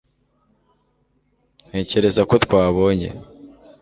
ntekereza 1.67 2.21
ko 2.29 2.35
twabonye 2.43 3.09